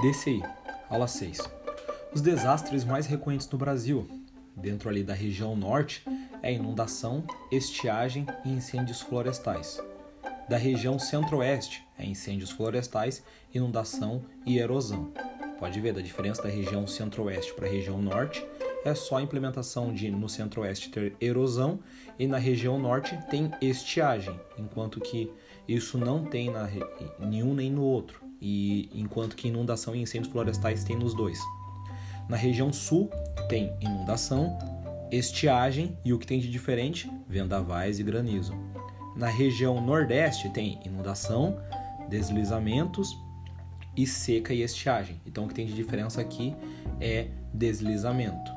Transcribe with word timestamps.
DCI, 0.00 0.44
aula 0.88 1.08
6. 1.08 1.40
Os 2.14 2.20
desastres 2.20 2.84
mais 2.84 3.06
recorrentes 3.06 3.50
no 3.50 3.58
Brasil, 3.58 4.08
dentro 4.54 4.88
ali 4.88 5.02
da 5.02 5.12
região 5.12 5.56
norte, 5.56 6.04
é 6.40 6.52
inundação, 6.52 7.24
estiagem 7.50 8.24
e 8.44 8.48
incêndios 8.48 9.00
florestais. 9.00 9.82
Da 10.48 10.56
região 10.56 11.00
centro-oeste, 11.00 11.84
é 11.98 12.06
incêndios 12.06 12.52
florestais, 12.52 13.24
inundação 13.52 14.22
e 14.46 14.58
erosão. 14.58 15.12
Pode 15.58 15.80
ver 15.80 15.92
da 15.92 16.00
diferença 16.00 16.44
da 16.44 16.48
região 16.48 16.86
centro-oeste 16.86 17.52
para 17.54 17.66
a 17.66 17.70
região 17.70 18.00
norte, 18.00 18.46
é 18.84 18.94
só 18.94 19.16
a 19.16 19.22
implementação 19.22 19.92
de 19.92 20.12
no 20.12 20.28
centro-oeste 20.28 20.90
ter 20.90 21.16
erosão 21.20 21.80
e 22.16 22.28
na 22.28 22.38
região 22.38 22.78
norte 22.78 23.18
tem 23.28 23.50
estiagem, 23.60 24.38
enquanto 24.56 25.00
que 25.00 25.28
isso 25.66 25.98
não 25.98 26.24
tem 26.24 26.50
na 26.52 26.68
nenhum 27.18 27.52
nem 27.52 27.68
no 27.68 27.82
outro 27.82 28.27
e 28.40 28.88
enquanto 28.94 29.36
que 29.36 29.48
inundação 29.48 29.94
e 29.94 30.00
incêndios 30.00 30.32
florestais 30.32 30.84
tem 30.84 30.96
nos 30.96 31.14
dois. 31.14 31.38
Na 32.28 32.36
região 32.36 32.72
sul 32.72 33.10
tem 33.48 33.72
inundação, 33.80 34.58
estiagem 35.10 35.96
e 36.04 36.12
o 36.12 36.18
que 36.18 36.26
tem 36.26 36.38
de 36.38 36.50
diferente, 36.50 37.10
vendavais 37.26 37.98
e 37.98 38.02
granizo. 38.02 38.54
Na 39.16 39.28
região 39.28 39.80
nordeste 39.80 40.48
tem 40.50 40.78
inundação, 40.84 41.58
deslizamentos 42.08 43.16
e 43.96 44.06
seca 44.06 44.54
e 44.54 44.62
estiagem. 44.62 45.20
Então 45.26 45.44
o 45.44 45.48
que 45.48 45.54
tem 45.54 45.66
de 45.66 45.74
diferença 45.74 46.20
aqui 46.20 46.54
é 47.00 47.28
deslizamento. 47.52 48.52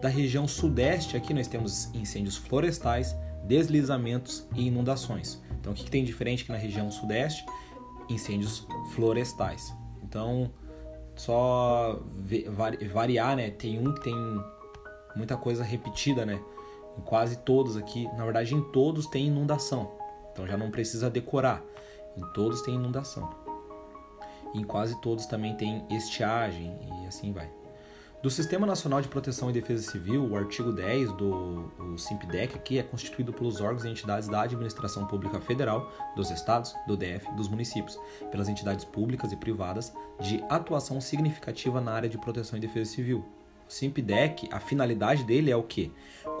Da 0.00 0.08
região 0.08 0.48
sudeste 0.48 1.16
aqui 1.16 1.32
nós 1.32 1.46
temos 1.46 1.94
incêndios 1.94 2.36
florestais, 2.36 3.14
deslizamentos 3.44 4.46
e 4.54 4.66
inundações. 4.66 5.40
Então 5.60 5.72
o 5.72 5.76
que 5.76 5.90
tem 5.90 6.02
de 6.02 6.10
diferente 6.10 6.42
aqui 6.42 6.52
na 6.52 6.58
região 6.58 6.90
sudeste? 6.90 7.44
Incêndios 8.08 8.66
florestais. 8.94 9.74
Então, 10.02 10.50
só 11.16 12.00
variar, 12.92 13.36
né? 13.36 13.50
Tem 13.50 13.78
um 13.78 13.94
que 13.94 14.02
tem 14.02 14.14
muita 15.16 15.36
coisa 15.36 15.62
repetida, 15.62 16.26
né? 16.26 16.40
Em 16.98 17.02
quase 17.02 17.38
todos 17.38 17.76
aqui, 17.76 18.06
na 18.16 18.24
verdade, 18.24 18.54
em 18.54 18.62
todos 18.72 19.06
tem 19.06 19.26
inundação. 19.26 19.92
Então 20.32 20.46
já 20.46 20.56
não 20.56 20.70
precisa 20.70 21.08
decorar. 21.08 21.62
Em 22.16 22.32
todos 22.32 22.62
tem 22.62 22.74
inundação. 22.74 23.28
Em 24.54 24.62
quase 24.62 25.00
todos 25.00 25.26
também 25.26 25.56
tem 25.56 25.84
estiagem 25.90 26.78
e 27.02 27.06
assim 27.06 27.32
vai. 27.32 27.50
Do 28.24 28.30
Sistema 28.30 28.66
Nacional 28.66 29.02
de 29.02 29.08
Proteção 29.08 29.50
e 29.50 29.52
Defesa 29.52 29.90
Civil, 29.90 30.26
o 30.26 30.34
artigo 30.34 30.72
10 30.72 31.12
do 31.12 31.70
SIMPDEC 31.98 32.56
aqui 32.56 32.78
é 32.78 32.82
constituído 32.82 33.34
pelos 33.34 33.60
órgãos 33.60 33.84
e 33.84 33.88
entidades 33.90 34.30
da 34.30 34.40
administração 34.40 35.06
pública 35.06 35.38
federal, 35.42 35.92
dos 36.16 36.30
estados, 36.30 36.74
do 36.86 36.96
DF, 36.96 37.30
dos 37.36 37.48
municípios, 37.48 38.00
pelas 38.30 38.48
entidades 38.48 38.82
públicas 38.86 39.30
e 39.30 39.36
privadas 39.36 39.92
de 40.20 40.42
atuação 40.48 41.02
significativa 41.02 41.82
na 41.82 41.92
área 41.92 42.08
de 42.08 42.16
proteção 42.16 42.56
e 42.56 42.62
defesa 42.62 42.92
civil. 42.92 43.22
O 43.68 43.72
SIMPDEC, 43.72 44.48
a 44.50 44.60
finalidade 44.60 45.24
dele 45.24 45.50
é 45.50 45.56
o 45.56 45.62
quê? 45.62 45.90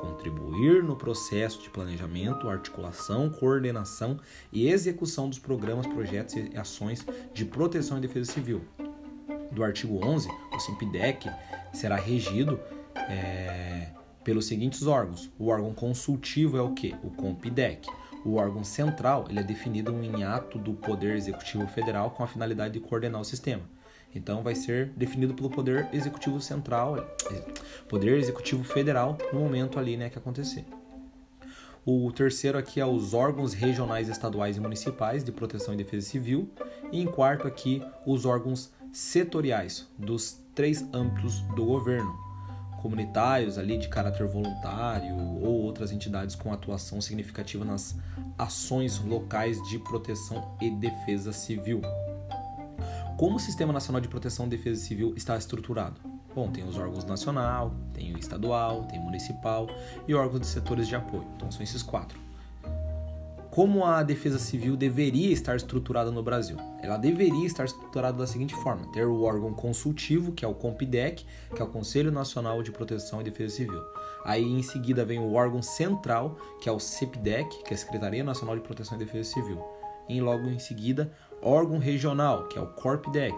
Contribuir 0.00 0.82
no 0.82 0.96
processo 0.96 1.62
de 1.62 1.68
planejamento, 1.68 2.48
articulação, 2.48 3.28
coordenação 3.28 4.18
e 4.50 4.68
execução 4.68 5.28
dos 5.28 5.38
programas, 5.38 5.86
projetos 5.86 6.34
e 6.34 6.56
ações 6.56 7.04
de 7.34 7.44
proteção 7.44 7.98
e 7.98 8.00
defesa 8.00 8.32
civil, 8.32 8.62
do 9.54 9.62
artigo 9.62 10.04
11, 10.04 10.28
o 10.52 10.58
SIMPDEC 10.58 11.30
será 11.72 11.96
regido 11.96 12.60
é, 12.94 13.88
pelos 14.22 14.46
seguintes 14.46 14.86
órgãos. 14.86 15.30
O 15.38 15.48
órgão 15.48 15.72
consultivo 15.72 16.56
é 16.56 16.62
o 16.62 16.72
que? 16.72 16.94
O 17.02 17.10
COMPIDEC. 17.10 17.88
O 18.24 18.36
órgão 18.36 18.64
central 18.64 19.26
ele 19.28 19.40
é 19.40 19.42
definido 19.42 19.92
em 20.02 20.24
ato 20.24 20.58
do 20.58 20.72
Poder 20.72 21.16
Executivo 21.16 21.66
Federal 21.66 22.10
com 22.10 22.22
a 22.22 22.26
finalidade 22.26 22.74
de 22.74 22.80
coordenar 22.80 23.20
o 23.20 23.24
sistema. 23.24 23.62
Então 24.14 24.42
vai 24.42 24.54
ser 24.54 24.90
definido 24.96 25.34
pelo 25.34 25.50
Poder 25.50 25.88
Executivo 25.92 26.40
Central, 26.40 26.96
Poder 27.88 28.16
Executivo 28.16 28.64
Federal 28.64 29.18
no 29.32 29.40
momento 29.40 29.78
ali, 29.78 29.96
né, 29.96 30.08
que 30.08 30.16
acontecer. 30.16 30.64
O 31.84 32.10
terceiro 32.12 32.56
aqui 32.56 32.80
é 32.80 32.86
os 32.86 33.12
órgãos 33.12 33.52
regionais, 33.52 34.08
estaduais 34.08 34.56
e 34.56 34.60
municipais 34.60 35.22
de 35.22 35.30
proteção 35.30 35.74
e 35.74 35.76
defesa 35.76 36.08
civil. 36.08 36.48
E 36.90 37.02
em 37.02 37.06
quarto 37.06 37.46
aqui, 37.46 37.82
os 38.06 38.24
órgãos 38.24 38.72
setoriais 38.94 39.88
dos 39.98 40.38
três 40.54 40.82
âmbitos 40.94 41.40
do 41.56 41.64
governo, 41.64 42.16
comunitários 42.80 43.58
ali 43.58 43.76
de 43.76 43.88
caráter 43.88 44.26
voluntário 44.26 45.16
ou 45.16 45.62
outras 45.62 45.90
entidades 45.90 46.36
com 46.36 46.52
atuação 46.52 47.00
significativa 47.00 47.64
nas 47.64 47.96
ações 48.38 49.00
locais 49.00 49.60
de 49.68 49.80
proteção 49.80 50.56
e 50.60 50.70
defesa 50.70 51.32
civil. 51.32 51.82
Como 53.16 53.36
o 53.36 53.40
Sistema 53.40 53.72
Nacional 53.72 54.00
de 54.00 54.08
Proteção 54.08 54.46
e 54.46 54.50
Defesa 54.50 54.80
Civil 54.80 55.14
está 55.16 55.36
estruturado? 55.36 56.00
Bom, 56.34 56.50
tem 56.50 56.64
os 56.64 56.76
órgãos 56.76 57.04
nacional, 57.04 57.74
tem 57.92 58.14
o 58.14 58.18
estadual, 58.18 58.84
tem 58.84 58.98
o 58.98 59.02
municipal 59.02 59.68
e 60.06 60.14
órgãos 60.14 60.40
de 60.40 60.46
setores 60.46 60.86
de 60.86 60.96
apoio. 60.96 61.26
Então 61.36 61.50
são 61.50 61.62
esses 61.62 61.82
quatro 61.82 62.23
como 63.54 63.84
a 63.84 64.02
defesa 64.02 64.36
civil 64.36 64.76
deveria 64.76 65.32
estar 65.32 65.54
estruturada 65.54 66.10
no 66.10 66.24
Brasil. 66.24 66.56
Ela 66.82 66.96
deveria 66.96 67.46
estar 67.46 67.64
estruturada 67.64 68.18
da 68.18 68.26
seguinte 68.26 68.52
forma: 68.52 68.90
ter 68.90 69.06
o 69.06 69.22
órgão 69.22 69.54
consultivo, 69.54 70.32
que 70.32 70.44
é 70.44 70.48
o 70.48 70.54
COMPIDEC, 70.54 71.24
que 71.54 71.62
é 71.62 71.64
o 71.64 71.68
Conselho 71.68 72.10
Nacional 72.10 72.64
de 72.64 72.72
Proteção 72.72 73.20
e 73.20 73.24
Defesa 73.24 73.54
Civil. 73.54 73.80
Aí 74.24 74.42
em 74.42 74.60
seguida 74.60 75.04
vem 75.04 75.20
o 75.20 75.34
órgão 75.34 75.62
central, 75.62 76.36
que 76.60 76.68
é 76.68 76.72
o 76.72 76.80
CEPDEC, 76.80 77.62
que 77.62 77.72
é 77.72 77.74
a 77.74 77.78
Secretaria 77.78 78.24
Nacional 78.24 78.56
de 78.56 78.62
Proteção 78.62 78.96
e 78.96 79.04
Defesa 79.04 79.30
Civil. 79.30 79.62
E 80.08 80.20
logo 80.20 80.48
em 80.48 80.58
seguida, 80.58 81.12
órgão 81.40 81.78
regional, 81.78 82.48
que 82.48 82.58
é 82.58 82.60
o 82.60 82.66
CORPDEC, 82.66 83.36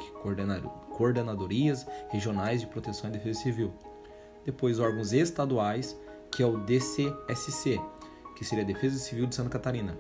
Coordenadorias 0.97 1.87
Regionais 2.09 2.63
de 2.63 2.67
Proteção 2.69 3.11
e 3.11 3.13
Defesa 3.13 3.41
Civil. 3.41 3.71
Depois 4.47 4.79
órgãos 4.79 5.13
estaduais, 5.13 5.95
que 6.33 6.43
é 6.43 6.47
o 6.47 6.57
DCSC, 6.57 7.79
que 8.37 8.45
seria 8.45 8.63
a 8.63 8.67
Defesa 8.67 8.99
Civil 8.99 9.27
de 9.27 9.35
Santa 9.35 9.51
Catarina. 9.51 9.99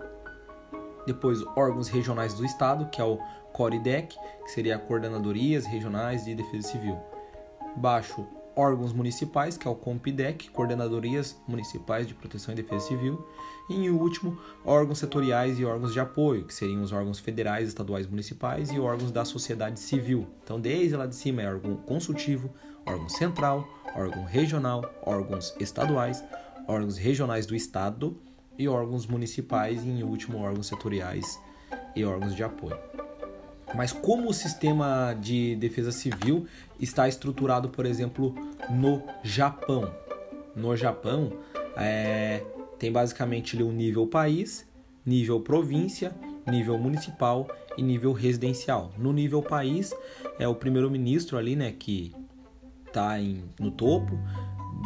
Depois, 1.06 1.42
órgãos 1.56 1.88
regionais 1.88 2.34
do 2.34 2.44
Estado, 2.44 2.88
que 2.90 3.00
é 3.00 3.04
o 3.04 3.18
CORIDEC, 3.52 4.14
que 4.44 4.50
seria 4.50 4.78
Coordenadorias 4.78 5.64
Regionais 5.64 6.24
de 6.24 6.34
Defesa 6.34 6.68
Civil. 6.68 6.98
Baixo, 7.76 8.26
órgãos 8.56 8.92
municipais, 8.92 9.56
que 9.56 9.68
é 9.68 9.70
o 9.70 9.74
COMPIDEC, 9.74 10.50
Coordenadorias 10.50 11.36
Municipais 11.46 12.06
de 12.06 12.14
Proteção 12.14 12.52
e 12.52 12.56
Defesa 12.56 12.86
Civil. 12.86 13.24
E, 13.68 13.74
em 13.74 13.90
último, 13.90 14.38
órgãos 14.64 14.98
setoriais 14.98 15.58
e 15.58 15.64
órgãos 15.64 15.92
de 15.92 16.00
apoio, 16.00 16.44
que 16.44 16.54
seriam 16.54 16.82
os 16.82 16.92
órgãos 16.92 17.18
federais, 17.18 17.68
estaduais, 17.68 18.06
municipais 18.06 18.70
e 18.70 18.80
órgãos 18.80 19.12
da 19.12 19.24
sociedade 19.24 19.78
civil. 19.78 20.26
Então, 20.42 20.58
desde 20.58 20.96
lá 20.96 21.06
de 21.06 21.14
cima 21.14 21.42
é 21.42 21.48
órgão 21.48 21.76
consultivo, 21.76 22.50
órgão 22.84 23.08
central, 23.08 23.68
órgão 23.94 24.24
regional, 24.24 24.84
órgãos 25.02 25.54
estaduais, 25.60 26.24
órgãos 26.66 26.96
regionais 26.96 27.46
do 27.46 27.54
Estado 27.54 28.16
e 28.58 28.68
órgãos 28.68 29.06
municipais 29.06 29.84
e, 29.84 29.88
em 29.88 30.02
último, 30.02 30.38
órgãos 30.38 30.66
setoriais 30.66 31.40
e 31.94 32.04
órgãos 32.04 32.34
de 32.34 32.42
apoio. 32.42 32.78
Mas 33.74 33.92
como 33.92 34.28
o 34.28 34.34
sistema 34.34 35.16
de 35.20 35.56
defesa 35.56 35.90
civil 35.90 36.46
está 36.78 37.08
estruturado, 37.08 37.68
por 37.68 37.84
exemplo, 37.84 38.34
no 38.70 39.02
Japão? 39.22 39.92
No 40.54 40.76
Japão, 40.76 41.32
é, 41.76 42.42
tem 42.78 42.90
basicamente 42.92 43.60
o 43.62 43.72
nível 43.72 44.06
país, 44.06 44.66
nível 45.04 45.40
província, 45.40 46.14
nível 46.46 46.78
municipal 46.78 47.48
e 47.76 47.82
nível 47.82 48.12
residencial. 48.12 48.92
No 48.96 49.12
nível 49.12 49.42
país, 49.42 49.92
é 50.38 50.46
o 50.46 50.54
primeiro-ministro 50.54 51.36
ali, 51.36 51.56
né, 51.56 51.72
que 51.72 52.14
está 52.86 53.16
no 53.60 53.70
topo, 53.70 54.18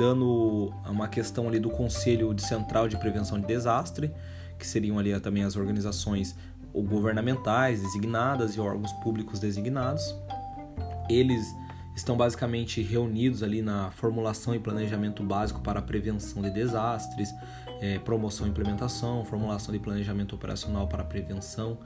dando 0.01 0.73
uma 0.87 1.09
questão 1.09 1.47
ali 1.47 1.61
do 1.61 1.69
Conselho 1.69 2.33
de 2.33 2.41
Central 2.41 2.89
de 2.89 2.97
Prevenção 2.97 3.39
de 3.39 3.47
Desastre, 3.47 4.11
que 4.59 4.67
seriam 4.67 4.99
ali 4.99 5.19
também 5.21 5.43
as 5.43 5.57
organizações 5.57 6.35
governamentais 6.73 7.83
designadas 7.83 8.57
e 8.57 8.61
órgãos 8.61 8.91
públicos 8.95 9.39
designados. 9.39 10.17
Eles 11.11 11.45
estão 11.95 12.17
basicamente 12.17 12.81
reunidos 12.81 13.43
ali 13.43 13.61
na 13.61 13.91
formulação 13.91 14.55
e 14.55 14.59
planejamento 14.59 15.23
básico 15.23 15.61
para 15.61 15.81
a 15.81 15.83
prevenção 15.83 16.41
de 16.41 16.49
desastres, 16.49 17.29
é, 17.83 17.99
promoção 17.99 18.47
e 18.47 18.51
implementação, 18.51 19.23
formulação 19.27 19.71
de 19.71 19.79
planejamento 19.79 20.35
operacional 20.35 20.89
para 20.89 21.03
a 21.03 21.05
prevenção. 21.05 21.77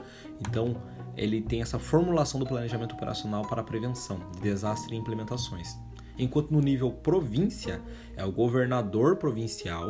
Então, 0.41 0.77
ele 1.17 1.43
tem 1.43 1.63
essa 1.63 1.81
formulação 1.81 2.39
do 2.39 2.47
planejamento 2.47 2.95
operacional 2.95 3.43
para 3.43 3.61
a 3.61 3.65
prevenção 3.65 4.21
de 4.37 4.43
desastre 4.43 4.95
e 4.95 4.99
implementações 4.99 5.77
enquanto 6.19 6.51
no 6.51 6.61
nível 6.61 6.93
província 6.93 7.81
é 8.17 8.25
o 8.25 8.33
governador 8.33 9.17
provincial, 9.17 9.87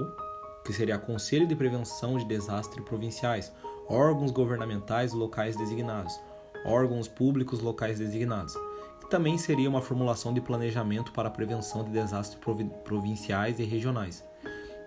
que 0.65 0.73
seria 0.73 0.99
Conselho 0.99 1.47
de 1.47 1.55
Prevenção 1.55 2.17
de 2.17 2.25
Desastres 2.25 2.85
Provinciais, 2.85 3.53
órgãos 3.89 4.31
governamentais 4.31 5.13
locais 5.13 5.57
designados, 5.57 6.19
órgãos 6.65 7.07
públicos 7.07 7.61
locais 7.61 7.99
designados, 7.99 8.57
que 9.01 9.11
também 9.11 9.37
seria 9.37 9.69
uma 9.69 9.83
formulação 9.83 10.33
de 10.33 10.41
planejamento 10.41 11.13
para 11.13 11.29
a 11.29 11.31
prevenção 11.31 11.85
de 11.85 11.91
desastres 11.91 12.41
provinciais 12.85 13.59
e 13.59 13.65
regionais. 13.65 14.25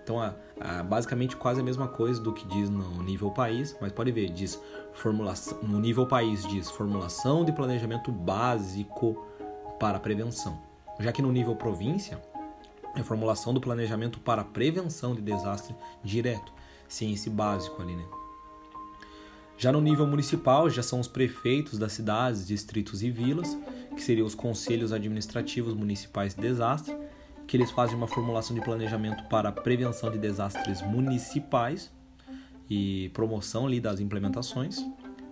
Então, 0.04 0.24
é 0.24 0.34
basicamente 0.84 1.36
quase 1.36 1.60
a 1.60 1.64
mesma 1.64 1.88
coisa 1.88 2.22
do 2.22 2.34
que 2.34 2.48
diz 2.48 2.70
no 2.70 3.04
nível 3.04 3.30
país, 3.30 3.76
mas 3.82 3.92
pode 3.92 4.12
ver, 4.12 4.30
diz 4.30 4.60
formulação, 4.94 5.62
no 5.62 5.80
nível 5.80 6.08
país 6.08 6.48
diz 6.48 6.72
formulação 6.72 7.44
de 7.44 7.52
planejamento 7.52 8.10
básico 8.10 9.28
para 9.78 9.98
a 9.98 10.00
prevenção. 10.00 10.58
Já 11.00 11.12
que 11.12 11.22
no 11.22 11.32
nível 11.32 11.56
província, 11.56 12.22
é 12.96 13.04
formulação 13.04 13.54
do 13.54 13.62
planejamento 13.62 14.20
para 14.20 14.44
prevenção 14.44 15.14
de 15.14 15.22
desastre 15.22 15.76
direto, 16.04 16.52
ciência 16.88 17.32
básico 17.32 17.82
ali, 17.82 17.96
né? 17.96 18.06
Já 19.58 19.72
no 19.72 19.82
nível 19.82 20.06
municipal, 20.06 20.70
já 20.70 20.84
são 20.84 21.00
os 21.00 21.08
prefeitos 21.08 21.80
das 21.80 21.94
cidades, 21.94 22.46
distritos 22.46 23.02
e 23.02 23.10
vilas, 23.10 23.58
que 23.96 24.02
seriam 24.02 24.28
os 24.28 24.36
conselhos 24.36 24.94
administrativos 24.94 25.74
municipais 25.74 26.36
de 26.36 26.42
desastre, 26.42 26.96
que 27.48 27.58
eles 27.58 27.72
fazem 27.72 27.96
uma 27.96 28.08
formulação 28.08 28.56
de 28.56 28.62
planejamento 28.62 29.24
para 29.30 29.52
prevenção 29.52 30.12
de 30.12 30.20
desastres 30.20 30.82
municipais 30.84 31.92
e 32.70 33.10
promoção 33.14 33.66
ali 33.66 33.80
das 33.80 34.00
implementações. 34.00 34.86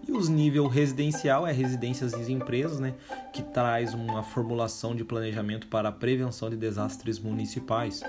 E 0.07 0.11
os 0.11 0.29
nível 0.29 0.67
residencial 0.67 1.47
é 1.47 1.51
residências 1.51 2.13
e 2.13 2.31
empresas, 2.31 2.79
né, 2.79 2.93
que 3.33 3.41
traz 3.41 3.93
uma 3.93 4.21
formulação 4.21 4.95
de 4.95 5.03
planejamento 5.03 5.67
para 5.67 5.89
a 5.89 5.91
prevenção 5.91 6.49
de 6.49 6.55
desastres 6.55 7.19
municipais. 7.19 8.03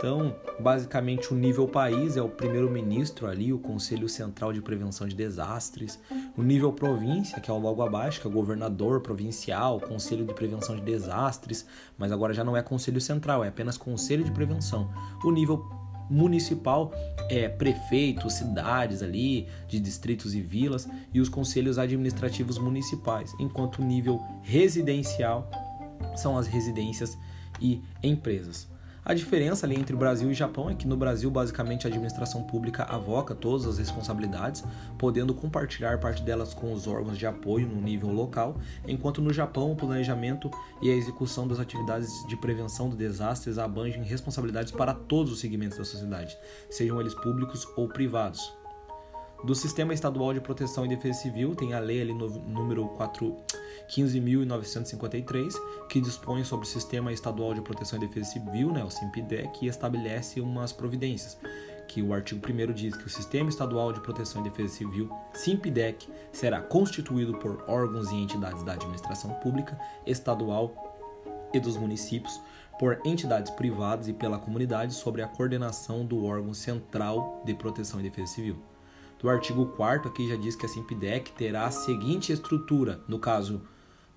Então, 0.00 0.34
basicamente, 0.58 1.30
o 1.30 1.36
nível 1.36 1.68
país 1.68 2.16
é 2.16 2.22
o 2.22 2.28
primeiro-ministro 2.28 3.26
ali, 3.26 3.52
o 3.52 3.58
Conselho 3.58 4.08
Central 4.08 4.50
de 4.50 4.62
Prevenção 4.62 5.06
de 5.06 5.14
Desastres. 5.14 6.00
O 6.38 6.42
nível 6.42 6.72
província, 6.72 7.38
que 7.38 7.50
é 7.50 7.52
o 7.52 7.58
logo 7.58 7.82
abaixo, 7.82 8.18
que 8.18 8.26
é 8.26 8.30
o 8.30 8.32
governador 8.32 9.02
provincial, 9.02 9.78
Conselho 9.78 10.24
de 10.24 10.32
Prevenção 10.32 10.74
de 10.74 10.80
Desastres, 10.80 11.66
mas 11.98 12.12
agora 12.12 12.32
já 12.32 12.42
não 12.42 12.56
é 12.56 12.62
Conselho 12.62 12.98
Central, 12.98 13.44
é 13.44 13.48
apenas 13.48 13.76
Conselho 13.76 14.24
de 14.24 14.30
Prevenção. 14.30 14.90
O 15.22 15.30
nível 15.30 15.68
municipal 16.10 16.92
é 17.28 17.48
prefeitos, 17.48 18.34
cidades 18.34 19.02
ali, 19.02 19.46
de 19.68 19.78
distritos 19.78 20.34
e 20.34 20.40
vilas, 20.40 20.88
e 21.14 21.20
os 21.20 21.28
conselhos 21.28 21.78
administrativos 21.78 22.58
municipais, 22.58 23.32
enquanto 23.38 23.78
o 23.78 23.84
nível 23.84 24.20
residencial 24.42 25.48
são 26.16 26.36
as 26.36 26.46
residências 26.46 27.16
e 27.60 27.80
empresas. 28.02 28.68
A 29.02 29.14
diferença 29.14 29.66
ali 29.66 29.76
entre 29.76 29.94
o 29.94 29.98
Brasil 29.98 30.30
e 30.30 30.34
Japão 30.34 30.68
é 30.68 30.74
que 30.74 30.86
no 30.86 30.96
Brasil, 30.96 31.30
basicamente, 31.30 31.86
a 31.86 31.90
administração 31.90 32.42
pública 32.42 32.84
avoca 32.84 33.34
todas 33.34 33.66
as 33.66 33.78
responsabilidades, 33.78 34.62
podendo 34.98 35.34
compartilhar 35.34 35.98
parte 35.98 36.22
delas 36.22 36.52
com 36.52 36.72
os 36.72 36.86
órgãos 36.86 37.16
de 37.16 37.26
apoio 37.26 37.66
no 37.66 37.80
nível 37.80 38.12
local, 38.12 38.58
enquanto 38.86 39.22
no 39.22 39.32
Japão 39.32 39.72
o 39.72 39.76
planejamento 39.76 40.50
e 40.82 40.90
a 40.90 40.94
execução 40.94 41.48
das 41.48 41.58
atividades 41.58 42.10
de 42.28 42.36
prevenção 42.36 42.90
de 42.90 42.96
desastres 42.96 43.56
abrangem 43.56 44.02
responsabilidades 44.02 44.70
para 44.70 44.92
todos 44.92 45.32
os 45.32 45.40
segmentos 45.40 45.78
da 45.78 45.84
sociedade, 45.84 46.36
sejam 46.68 47.00
eles 47.00 47.14
públicos 47.14 47.66
ou 47.76 47.88
privados. 47.88 48.59
Do 49.42 49.54
Sistema 49.54 49.94
Estadual 49.94 50.34
de 50.34 50.40
Proteção 50.40 50.84
e 50.84 50.88
Defesa 50.88 51.20
Civil, 51.20 51.54
tem 51.54 51.72
a 51.72 51.78
lei 51.78 52.02
ali 52.02 52.12
no 52.12 52.28
número 52.28 52.86
4 52.88 53.34
15.953, 53.88 55.54
que 55.88 55.98
dispõe 55.98 56.44
sobre 56.44 56.66
o 56.66 56.68
Sistema 56.68 57.10
Estadual 57.10 57.54
de 57.54 57.62
Proteção 57.62 57.98
e 57.98 58.06
Defesa 58.06 58.32
Civil, 58.32 58.70
né, 58.70 58.84
o 58.84 58.90
SIMPDEC, 58.90 59.64
e 59.64 59.68
estabelece 59.68 60.42
umas 60.42 60.72
providências. 60.72 61.38
Que 61.88 62.02
o 62.02 62.12
artigo 62.12 62.40
1 62.46 62.72
diz 62.74 62.94
que 62.94 63.06
o 63.06 63.10
Sistema 63.10 63.48
Estadual 63.48 63.94
de 63.94 64.00
Proteção 64.00 64.42
e 64.42 64.44
Defesa 64.44 64.74
Civil, 64.74 65.10
SIMPDEC, 65.32 66.06
será 66.30 66.60
constituído 66.60 67.32
por 67.38 67.64
órgãos 67.66 68.10
e 68.12 68.16
entidades 68.16 68.62
da 68.62 68.74
administração 68.74 69.32
pública, 69.42 69.80
estadual 70.06 71.48
e 71.52 71.58
dos 71.58 71.78
municípios, 71.78 72.38
por 72.78 73.00
entidades 73.06 73.50
privadas 73.50 74.06
e 74.06 74.12
pela 74.12 74.38
comunidade 74.38 74.92
sobre 74.92 75.22
a 75.22 75.28
coordenação 75.28 76.04
do 76.04 76.24
órgão 76.26 76.52
central 76.52 77.42
de 77.44 77.54
proteção 77.54 78.00
e 78.00 78.02
defesa 78.02 78.34
civil. 78.34 78.58
Do 79.20 79.28
artigo 79.28 79.66
4 79.66 80.08
aqui 80.08 80.28
já 80.28 80.36
diz 80.36 80.56
que 80.56 80.64
a 80.64 80.68
SIMPDEC 80.68 81.32
terá 81.32 81.66
a 81.66 81.70
seguinte 81.70 82.32
estrutura, 82.32 83.00
no 83.06 83.18
caso 83.18 83.60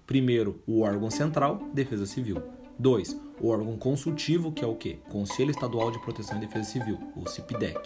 Primeiro, 0.06 0.62
o 0.68 0.82
órgão 0.82 1.10
central, 1.10 1.70
Defesa 1.74 2.06
Civil. 2.06 2.42
2. 2.78 3.18
O 3.40 3.48
órgão 3.48 3.78
consultivo, 3.78 4.52
que 4.52 4.64
é 4.64 4.68
o 4.68 4.76
quê? 4.76 4.98
Conselho 5.10 5.52
Estadual 5.52 5.92
de 5.92 6.00
Proteção 6.00 6.38
e 6.38 6.42
Defesa 6.42 6.66
Civil, 6.66 7.00
o 7.16 7.28
CIPDEC. 7.28 7.80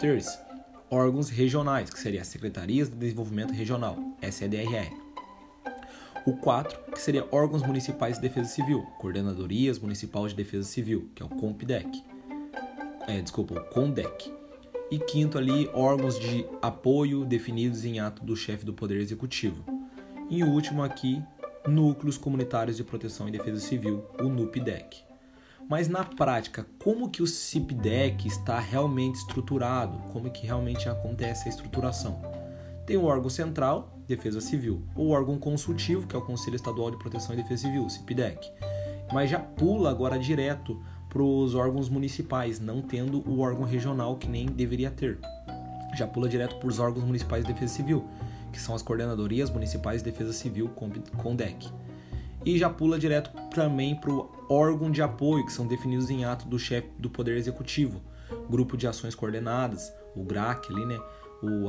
3. 0.00 0.38
Órgãos 0.90 1.30
regionais, 1.30 1.90
que 1.90 1.98
seria 1.98 2.22
a 2.22 2.24
Secretarias 2.24 2.88
de 2.88 2.96
Desenvolvimento 2.96 3.52
Regional, 3.52 3.96
SEDRR. 4.30 4.92
O 6.26 6.36
4, 6.36 6.92
que 6.92 7.00
seria 7.00 7.28
órgãos 7.30 7.62
municipais 7.62 8.16
de 8.16 8.22
defesa 8.22 8.48
civil, 8.48 8.82
Coordenadorias 8.98 9.78
Municipal 9.78 10.26
de 10.26 10.34
Defesa 10.34 10.64
Civil, 10.64 11.10
que 11.14 11.22
é 11.22 11.26
o 11.26 11.28
COMPDEC. 11.28 12.02
É, 13.06 13.20
desculpa, 13.20 13.60
o 13.60 13.64
CONDEC. 13.66 14.43
E 14.94 14.98
quinto 15.00 15.36
ali, 15.36 15.68
órgãos 15.74 16.20
de 16.20 16.46
apoio 16.62 17.24
definidos 17.24 17.84
em 17.84 17.98
ato 17.98 18.24
do 18.24 18.36
chefe 18.36 18.64
do 18.64 18.72
Poder 18.72 19.00
Executivo. 19.00 19.64
E 20.30 20.44
o 20.44 20.46
último 20.46 20.84
aqui, 20.84 21.20
Núcleos 21.66 22.16
Comunitários 22.16 22.76
de 22.76 22.84
Proteção 22.84 23.26
e 23.28 23.32
Defesa 23.32 23.58
Civil, 23.58 24.04
o 24.20 24.28
NUPDEC. 24.28 25.02
Mas 25.68 25.88
na 25.88 26.04
prática, 26.04 26.64
como 26.78 27.10
que 27.10 27.24
o 27.24 27.26
CIPDEC 27.26 28.28
está 28.28 28.60
realmente 28.60 29.16
estruturado? 29.16 29.98
Como 30.12 30.30
que 30.30 30.46
realmente 30.46 30.88
acontece 30.88 31.48
a 31.48 31.50
estruturação? 31.50 32.22
Tem 32.86 32.96
o 32.96 33.02
órgão 33.02 33.28
central, 33.28 33.98
Defesa 34.06 34.40
Civil, 34.40 34.86
o 34.94 35.08
órgão 35.08 35.40
consultivo, 35.40 36.06
que 36.06 36.14
é 36.14 36.18
o 36.20 36.24
Conselho 36.24 36.54
Estadual 36.54 36.92
de 36.92 37.00
Proteção 37.00 37.34
e 37.34 37.38
Defesa 37.38 37.62
Civil, 37.62 37.90
CIPDEC. 37.90 38.48
Mas 39.12 39.28
já 39.28 39.40
pula 39.40 39.90
agora 39.90 40.20
direto 40.20 40.80
para 41.14 41.22
os 41.22 41.54
órgãos 41.54 41.88
municipais, 41.88 42.58
não 42.58 42.82
tendo 42.82 43.22
o 43.30 43.38
órgão 43.38 43.64
regional 43.64 44.16
que 44.16 44.28
nem 44.28 44.46
deveria 44.46 44.90
ter. 44.90 45.20
Já 45.96 46.08
pula 46.08 46.28
direto 46.28 46.56
para 46.56 46.68
os 46.68 46.80
órgãos 46.80 47.04
municipais 47.06 47.44
de 47.44 47.52
defesa 47.52 47.72
civil, 47.72 48.04
que 48.52 48.60
são 48.60 48.74
as 48.74 48.82
Coordenadorias 48.82 49.48
Municipais 49.48 50.02
de 50.02 50.10
Defesa 50.10 50.32
Civil, 50.32 50.68
CONDEC. 51.16 51.70
E 52.44 52.58
já 52.58 52.68
pula 52.68 52.98
direto 52.98 53.30
também 53.52 53.94
para 53.94 54.10
o 54.10 54.28
órgão 54.48 54.90
de 54.90 55.02
apoio, 55.02 55.46
que 55.46 55.52
são 55.52 55.68
definidos 55.68 56.10
em 56.10 56.24
ato 56.24 56.48
do 56.48 56.58
chefe 56.58 56.88
do 56.98 57.08
Poder 57.08 57.36
Executivo, 57.36 58.02
Grupo 58.50 58.76
de 58.76 58.88
Ações 58.88 59.14
Coordenadas, 59.14 59.92
o 60.16 60.24
GRAC 60.24 60.72
ali, 60.72 60.84
né? 60.84 60.98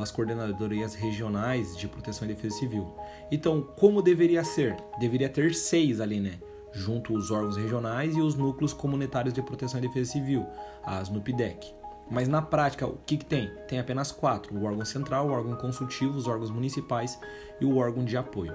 As 0.02 0.10
Coordenadorias 0.10 0.96
Regionais 0.96 1.78
de 1.78 1.88
Proteção 1.88 2.28
e 2.28 2.34
Defesa 2.34 2.56
Civil. 2.56 2.96
Então, 3.32 3.62
como 3.62 4.02
deveria 4.02 4.44
ser? 4.44 4.76
Deveria 5.00 5.30
ter 5.30 5.54
seis 5.54 6.00
ali, 6.02 6.20
né? 6.20 6.40
Junto 6.76 7.14
os 7.14 7.32
órgãos 7.32 7.56
regionais 7.56 8.18
e 8.18 8.22
os 8.22 8.36
núcleos 8.36 8.74
comunitários 8.74 9.34
de 9.34 9.42
proteção 9.42 9.80
e 9.80 9.88
defesa 9.88 10.12
civil, 10.12 10.46
as 10.84 11.10
NUPDEC. 11.10 11.74
Mas 12.12 12.28
na 12.28 12.42
prática, 12.42 12.86
o 12.86 12.98
que, 13.06 13.18
que 13.18 13.26
tem? 13.26 13.50
Tem 13.68 13.80
apenas 13.80 14.12
quatro: 14.12 14.56
o 14.56 14.66
órgão 14.66 14.86
central, 14.86 15.28
o 15.28 15.32
órgão 15.32 15.56
consultivo, 15.56 16.18
os 16.18 16.28
órgãos 16.28 16.52
municipais 16.52 17.20
e 17.60 17.66
o 17.66 17.78
órgão 17.78 18.04
de 18.04 18.18
apoio. 18.18 18.54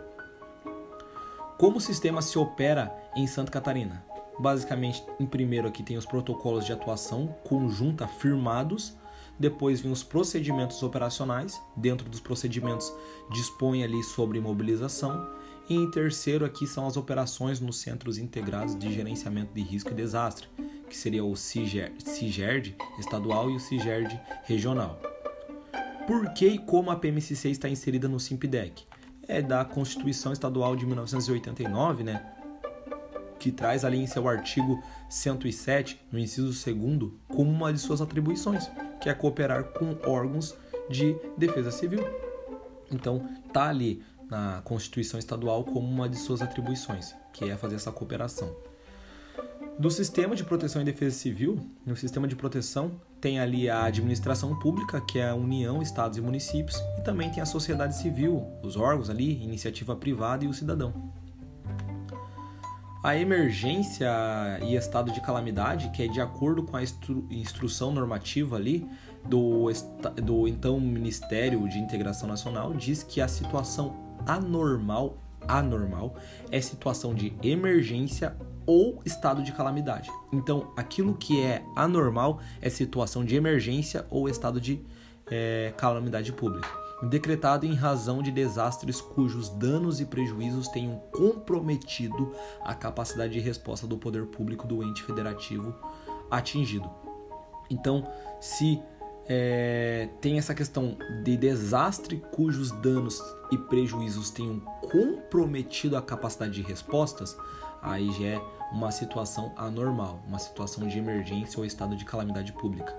Como 1.58 1.78
o 1.78 1.80
sistema 1.80 2.22
se 2.22 2.38
opera 2.38 2.94
em 3.16 3.26
Santa 3.26 3.50
Catarina? 3.50 4.04
Basicamente, 4.38 5.04
em 5.18 5.26
primeiro 5.26 5.68
aqui 5.68 5.82
tem 5.82 5.96
os 5.96 6.06
protocolos 6.06 6.64
de 6.64 6.72
atuação 6.72 7.26
conjunta 7.44 8.06
firmados, 8.06 8.96
depois 9.38 9.80
vem 9.80 9.90
os 9.90 10.02
procedimentos 10.02 10.82
operacionais, 10.82 11.60
dentro 11.76 12.08
dos 12.08 12.20
procedimentos 12.20 12.92
dispõe 13.30 13.82
ali 13.82 14.02
sobre 14.02 14.40
mobilização, 14.40 15.26
e 15.70 15.76
em 15.76 15.88
terceiro 15.88 16.44
aqui 16.44 16.66
são 16.66 16.84
as 16.84 16.96
operações 16.96 17.60
nos 17.60 17.78
Centros 17.78 18.18
Integrados 18.18 18.76
de 18.76 18.92
Gerenciamento 18.92 19.54
de 19.54 19.62
Risco 19.62 19.92
e 19.92 19.94
Desastre, 19.94 20.48
que 20.88 20.96
seria 20.96 21.24
o 21.24 21.36
CIGERD 21.36 22.74
estadual 22.98 23.48
e 23.48 23.54
o 23.54 23.60
CIGERD 23.60 24.20
regional. 24.42 25.00
Por 26.08 26.34
que 26.34 26.48
e 26.48 26.58
como 26.58 26.90
a 26.90 26.96
PMCC 26.96 27.50
está 27.50 27.68
inserida 27.68 28.08
no 28.08 28.18
SIMPDEC? 28.18 28.82
É 29.28 29.40
da 29.40 29.64
Constituição 29.64 30.32
Estadual 30.32 30.74
de 30.74 30.84
1989, 30.84 32.02
né? 32.02 32.20
que 33.38 33.52
traz 33.52 33.84
ali 33.84 33.98
em 33.98 34.08
seu 34.08 34.28
artigo 34.28 34.82
107, 35.08 36.00
no 36.10 36.18
inciso 36.18 36.48
2 36.48 37.12
como 37.28 37.48
uma 37.48 37.72
de 37.72 37.78
suas 37.78 38.00
atribuições, 38.00 38.68
que 39.00 39.08
é 39.08 39.14
cooperar 39.14 39.64
com 39.64 39.96
órgãos 40.04 40.56
de 40.90 41.16
defesa 41.38 41.70
civil. 41.70 42.04
Então, 42.90 43.24
tá 43.52 43.68
ali 43.68 44.02
na 44.30 44.62
Constituição 44.64 45.18
Estadual 45.18 45.64
como 45.64 45.86
uma 45.86 46.08
de 46.08 46.16
suas 46.16 46.40
atribuições, 46.40 47.14
que 47.32 47.50
é 47.50 47.56
fazer 47.56 47.76
essa 47.76 47.90
cooperação. 47.90 48.54
Do 49.78 49.90
sistema 49.90 50.36
de 50.36 50.44
proteção 50.44 50.82
e 50.82 50.84
defesa 50.84 51.16
civil, 51.16 51.58
no 51.86 51.96
sistema 51.96 52.28
de 52.28 52.36
proteção 52.36 53.00
tem 53.20 53.40
ali 53.40 53.68
a 53.68 53.84
administração 53.84 54.58
pública, 54.58 55.00
que 55.00 55.18
é 55.18 55.30
a 55.30 55.34
União, 55.34 55.80
Estados 55.80 56.18
e 56.18 56.20
municípios, 56.20 56.76
e 56.98 57.02
também 57.02 57.30
tem 57.30 57.42
a 57.42 57.46
sociedade 57.46 57.96
civil, 57.96 58.46
os 58.62 58.76
órgãos 58.76 59.08
ali, 59.08 59.42
iniciativa 59.42 59.96
privada 59.96 60.44
e 60.44 60.48
o 60.48 60.52
cidadão. 60.52 60.92
A 63.02 63.16
emergência 63.16 64.10
e 64.62 64.76
estado 64.76 65.10
de 65.10 65.22
calamidade, 65.22 65.88
que 65.88 66.02
é 66.02 66.06
de 66.06 66.20
acordo 66.20 66.62
com 66.62 66.76
a 66.76 66.82
instru 66.82 67.26
instrução 67.30 67.90
normativa 67.90 68.56
ali 68.56 68.86
do, 69.24 69.70
do 70.22 70.46
então 70.46 70.78
Ministério 70.78 71.66
de 71.66 71.78
Integração 71.78 72.28
Nacional, 72.28 72.74
diz 72.74 73.02
que 73.02 73.22
a 73.22 73.28
situação 73.28 74.09
anormal, 74.26 75.18
anormal 75.46 76.14
é 76.50 76.60
situação 76.60 77.14
de 77.14 77.32
emergência 77.42 78.36
ou 78.66 79.00
estado 79.04 79.42
de 79.42 79.52
calamidade. 79.52 80.10
Então, 80.32 80.72
aquilo 80.76 81.14
que 81.14 81.42
é 81.42 81.64
anormal 81.74 82.40
é 82.60 82.68
situação 82.68 83.24
de 83.24 83.34
emergência 83.34 84.06
ou 84.10 84.28
estado 84.28 84.60
de 84.60 84.80
é, 85.30 85.72
calamidade 85.76 86.32
pública. 86.32 86.68
decretado 87.02 87.64
em 87.64 87.74
razão 87.74 88.22
de 88.22 88.30
desastres 88.30 89.00
cujos 89.00 89.48
danos 89.48 90.00
e 90.00 90.04
prejuízos 90.04 90.68
tenham 90.68 90.98
comprometido 91.10 92.34
a 92.62 92.74
capacidade 92.74 93.32
de 93.32 93.40
resposta 93.40 93.86
do 93.86 93.96
poder 93.96 94.26
público 94.26 94.66
do 94.66 94.82
ente 94.82 95.02
federativo 95.02 95.74
atingido. 96.30 96.90
Então, 97.70 98.06
se 98.40 98.82
é, 99.32 100.08
tem 100.20 100.38
essa 100.38 100.52
questão 100.52 100.98
de 101.22 101.36
desastre 101.36 102.20
cujos 102.32 102.72
danos 102.72 103.22
e 103.52 103.56
prejuízos 103.56 104.28
tenham 104.28 104.58
comprometido 104.90 105.96
a 105.96 106.02
capacidade 106.02 106.54
de 106.54 106.62
respostas, 106.62 107.36
aí 107.80 108.10
já 108.10 108.26
é 108.26 108.42
uma 108.72 108.90
situação 108.90 109.52
anormal, 109.56 110.20
uma 110.26 110.40
situação 110.40 110.88
de 110.88 110.98
emergência 110.98 111.60
ou 111.60 111.64
estado 111.64 111.94
de 111.94 112.04
calamidade 112.04 112.52
pública. 112.54 112.92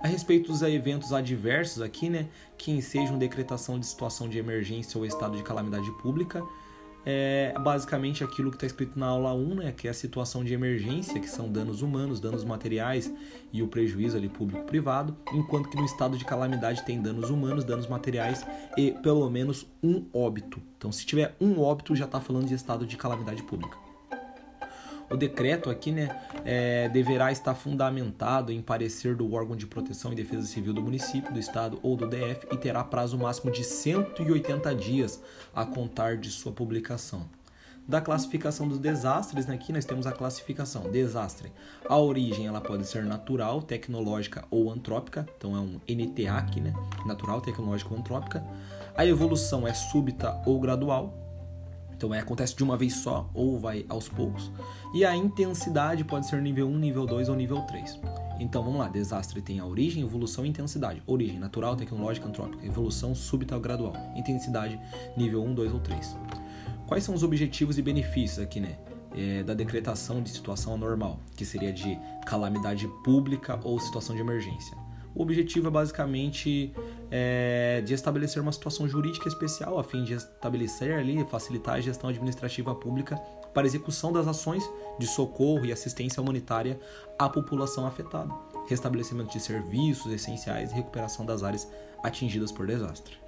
A 0.00 0.08
respeito 0.08 0.50
dos 0.50 0.60
eventos 0.60 1.12
adversos 1.12 1.80
aqui, 1.80 2.10
né, 2.10 2.26
que 2.58 2.72
ensejam 2.72 3.16
decretação 3.16 3.78
de 3.78 3.86
situação 3.86 4.28
de 4.28 4.38
emergência 4.38 4.98
ou 4.98 5.06
estado 5.06 5.36
de 5.36 5.44
calamidade 5.44 5.90
pública, 6.02 6.42
é 7.06 7.54
basicamente 7.58 8.24
aquilo 8.24 8.50
que 8.50 8.56
está 8.56 8.66
escrito 8.66 8.98
na 8.98 9.06
aula 9.06 9.34
1, 9.34 9.54
né, 9.54 9.72
que 9.72 9.86
é 9.86 9.90
a 9.90 9.94
situação 9.94 10.44
de 10.44 10.54
emergência, 10.54 11.20
que 11.20 11.28
são 11.28 11.50
danos 11.50 11.82
humanos, 11.82 12.20
danos 12.20 12.44
materiais 12.44 13.12
e 13.52 13.62
o 13.62 13.68
prejuízo 13.68 14.16
ali 14.16 14.28
público-privado, 14.28 15.16
enquanto 15.32 15.68
que 15.68 15.76
no 15.76 15.84
estado 15.84 16.16
de 16.16 16.24
calamidade 16.24 16.84
tem 16.84 17.00
danos 17.00 17.30
humanos, 17.30 17.64
danos 17.64 17.86
materiais 17.86 18.46
e 18.76 18.90
pelo 18.90 19.28
menos 19.30 19.66
um 19.82 20.04
óbito. 20.12 20.60
Então, 20.78 20.90
se 20.90 21.04
tiver 21.04 21.34
um 21.40 21.60
óbito, 21.60 21.94
já 21.94 22.04
está 22.04 22.20
falando 22.20 22.46
de 22.46 22.54
estado 22.54 22.86
de 22.86 22.96
calamidade 22.96 23.42
pública. 23.42 23.83
O 25.10 25.16
decreto 25.16 25.70
aqui 25.70 25.92
né, 25.92 26.08
é, 26.44 26.88
deverá 26.88 27.30
estar 27.30 27.54
fundamentado 27.54 28.50
em 28.50 28.62
parecer 28.62 29.14
do 29.14 29.32
órgão 29.32 29.56
de 29.56 29.66
proteção 29.66 30.12
e 30.12 30.16
defesa 30.16 30.46
civil 30.46 30.72
do 30.72 30.82
município, 30.82 31.32
do 31.32 31.38
estado 31.38 31.78
ou 31.82 31.96
do 31.96 32.06
DF 32.06 32.46
e 32.50 32.56
terá 32.56 32.82
prazo 32.82 33.18
máximo 33.18 33.50
de 33.50 33.62
180 33.62 34.74
dias 34.74 35.22
a 35.54 35.64
contar 35.64 36.16
de 36.16 36.30
sua 36.30 36.52
publicação. 36.52 37.28
Da 37.86 38.00
classificação 38.00 38.66
dos 38.66 38.78
desastres, 38.78 39.46
né, 39.46 39.54
aqui 39.54 39.70
nós 39.70 39.84
temos 39.84 40.06
a 40.06 40.12
classificação 40.12 40.90
desastre. 40.90 41.52
A 41.86 41.98
origem 41.98 42.46
ela 42.46 42.60
pode 42.60 42.86
ser 42.86 43.04
natural, 43.04 43.60
tecnológica 43.60 44.42
ou 44.50 44.70
antrópica, 44.70 45.28
então 45.36 45.54
é 45.54 45.60
um 45.60 45.78
NTA 45.86 46.32
aqui, 46.32 46.62
né? 46.62 46.72
Natural, 47.04 47.42
tecnológica 47.42 47.92
ou 47.92 48.00
antrópica. 48.00 48.42
A 48.96 49.04
evolução 49.04 49.68
é 49.68 49.74
súbita 49.74 50.40
ou 50.46 50.58
gradual, 50.58 51.23
então 52.04 52.14
é, 52.14 52.20
acontece 52.20 52.54
de 52.54 52.62
uma 52.62 52.76
vez 52.76 52.96
só 52.96 53.30
ou 53.32 53.58
vai 53.58 53.86
aos 53.88 54.08
poucos. 54.08 54.52
E 54.92 55.06
a 55.06 55.16
intensidade 55.16 56.04
pode 56.04 56.26
ser 56.26 56.42
nível 56.42 56.68
1, 56.68 56.76
nível 56.76 57.06
2 57.06 57.30
ou 57.30 57.34
nível 57.34 57.62
3. 57.62 57.98
Então 58.38 58.62
vamos 58.62 58.78
lá, 58.78 58.88
desastre 58.88 59.40
tem 59.40 59.58
a 59.58 59.64
origem, 59.64 60.02
evolução 60.02 60.44
e 60.44 60.48
intensidade. 60.50 61.02
Origem 61.06 61.38
natural, 61.38 61.74
tecnológica, 61.76 62.28
antrópica. 62.28 62.66
Evolução 62.66 63.14
súbita 63.14 63.54
ou 63.54 63.60
gradual. 63.60 63.94
Intensidade 64.14 64.78
nível 65.16 65.42
1, 65.44 65.54
2 65.54 65.72
ou 65.72 65.80
3. 65.80 66.16
Quais 66.86 67.02
são 67.02 67.14
os 67.14 67.22
objetivos 67.22 67.78
e 67.78 67.82
benefícios 67.82 68.38
aqui, 68.38 68.60
né? 68.60 68.76
É, 69.16 69.42
da 69.44 69.54
decretação 69.54 70.20
de 70.20 70.28
situação 70.28 70.74
anormal, 70.74 71.20
que 71.36 71.44
seria 71.44 71.72
de 71.72 71.96
calamidade 72.26 72.86
pública 73.04 73.58
ou 73.62 73.78
situação 73.78 74.14
de 74.14 74.20
emergência. 74.20 74.76
O 75.14 75.22
objetivo 75.22 75.68
é 75.68 75.70
basicamente 75.70 76.72
é, 77.10 77.80
de 77.84 77.94
estabelecer 77.94 78.42
uma 78.42 78.52
situação 78.52 78.88
jurídica 78.88 79.28
especial 79.28 79.78
a 79.78 79.84
fim 79.84 80.02
de 80.02 80.14
estabelecer 80.14 80.98
ali, 80.98 81.24
facilitar 81.24 81.76
a 81.76 81.80
gestão 81.80 82.10
administrativa 82.10 82.74
pública 82.74 83.16
para 83.54 83.66
execução 83.66 84.12
das 84.12 84.26
ações 84.26 84.68
de 84.98 85.06
socorro 85.06 85.64
e 85.64 85.72
assistência 85.72 86.20
humanitária 86.20 86.78
à 87.16 87.28
população 87.28 87.86
afetada, 87.86 88.34
restabelecimento 88.68 89.32
de 89.32 89.40
serviços 89.40 90.12
essenciais 90.12 90.72
e 90.72 90.74
recuperação 90.74 91.24
das 91.24 91.44
áreas 91.44 91.70
atingidas 92.02 92.50
por 92.50 92.66
desastre. 92.66 93.23